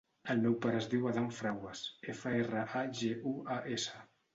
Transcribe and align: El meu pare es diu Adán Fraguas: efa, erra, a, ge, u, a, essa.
El 0.33 0.39
meu 0.45 0.55
pare 0.63 0.79
es 0.83 0.87
diu 0.93 1.05
Adán 1.11 1.29
Fraguas: 1.41 1.85
efa, 2.17 2.35
erra, 2.41 2.67
a, 2.85 2.87
ge, 3.05 3.15
u, 3.37 3.41
a, 3.61 3.65
essa. 3.81 4.09